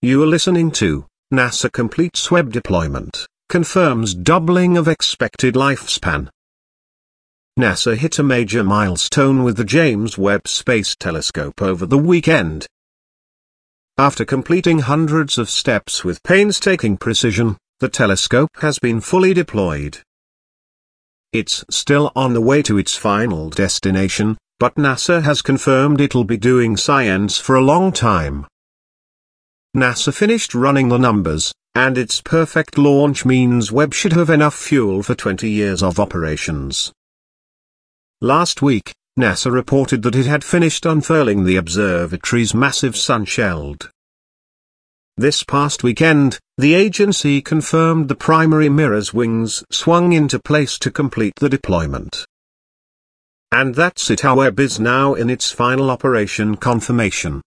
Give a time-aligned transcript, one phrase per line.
[0.00, 6.28] You are listening to NASA completes Webb deployment, confirms doubling of expected lifespan.
[7.58, 12.68] NASA hit a major milestone with the James Webb Space Telescope over the weekend.
[13.98, 19.98] After completing hundreds of steps with painstaking precision, the telescope has been fully deployed.
[21.32, 26.36] It's still on the way to its final destination, but NASA has confirmed it'll be
[26.36, 28.46] doing science for a long time.
[29.78, 35.02] NASA finished running the numbers, and its perfect launch means Webb should have enough fuel
[35.02, 36.92] for 20 years of operations.
[38.20, 43.90] Last week, NASA reported that it had finished unfurling the observatory's massive sunshield.
[45.16, 51.34] This past weekend, the agency confirmed the primary mirror's wings swung into place to complete
[51.36, 52.24] the deployment.
[53.50, 57.40] And that's it our Webb is now in its final operation confirmation.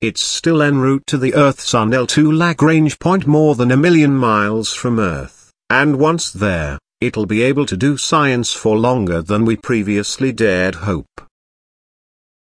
[0.00, 4.72] It's still en route to the Earth's L2 Lagrange point more than a million miles
[4.72, 9.56] from Earth, and once there, it'll be able to do science for longer than we
[9.56, 11.20] previously dared hope.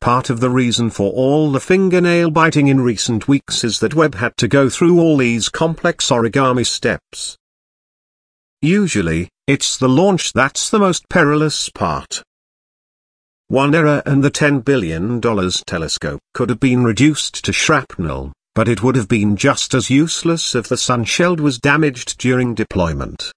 [0.00, 4.14] Part of the reason for all the fingernail biting in recent weeks is that Webb
[4.14, 7.36] had to go through all these complex origami steps.
[8.62, 12.22] Usually, it's the launch that's the most perilous part.
[13.48, 18.82] One error and the $10 billion telescope could have been reduced to shrapnel, but it
[18.82, 23.32] would have been just as useless if the sunshield was damaged during deployment.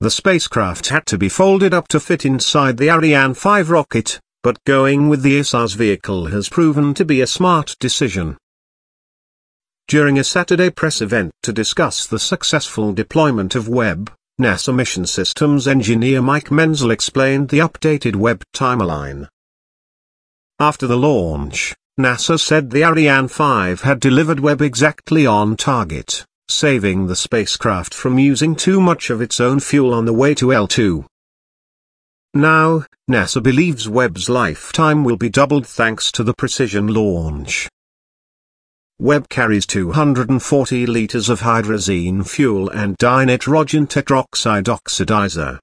[0.00, 4.62] The spacecraft had to be folded up to fit inside the Ariane 5 rocket, but
[4.64, 8.36] going with the ESA's vehicle has proven to be a smart decision.
[9.88, 15.66] During a Saturday press event to discuss the successful deployment of Webb, NASA Mission Systems
[15.66, 19.28] engineer Mike Menzel explained the updated Webb timeline.
[20.60, 27.06] After the launch, NASA said the Ariane 5 had delivered Webb exactly on target, saving
[27.06, 31.06] the spacecraft from using too much of its own fuel on the way to L2.
[32.34, 37.70] Now, NASA believes Webb's lifetime will be doubled thanks to the precision launch.
[38.98, 45.58] Webb carries 240 liters of hydrazine fuel and dinitrogen tetroxide oxidizer.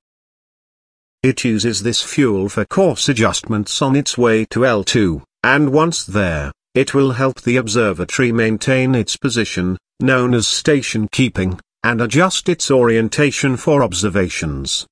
[1.23, 6.51] It uses this fuel for course adjustments on its way to L2, and once there,
[6.75, 12.69] it will help the observatory maintain its position, known as station keeping, and adjust its
[12.69, 14.85] orientation for observations.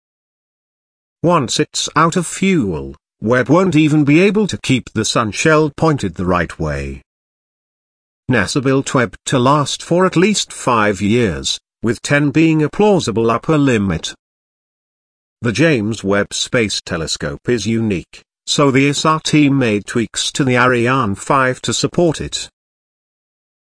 [1.22, 6.16] Once it's out of fuel, Webb won't even be able to keep the sunshield pointed
[6.16, 7.04] the right way.
[8.32, 13.30] NASA built Webb to last for at least five years, with 10 being a plausible
[13.30, 14.14] upper limit.
[15.42, 18.88] The James Webb Space Telescope is unique, so the
[19.24, 22.48] team made tweaks to the Ariane 5 to support it.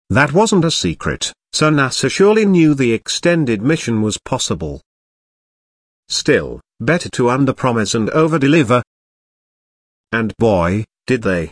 [0.09, 4.81] That wasn't a secret, so NASA surely knew the extended mission was possible.
[6.09, 8.81] Still, better to underpromise and overdeliver.
[10.11, 11.51] And boy, did they.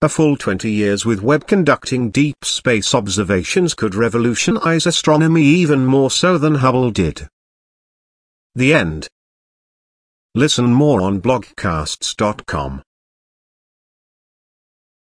[0.00, 6.08] A full 20 years with Webb conducting deep space observations could revolutionize astronomy even more
[6.08, 7.26] so than Hubble did.
[8.54, 9.08] The end.
[10.36, 12.82] Listen more on blogcasts.com.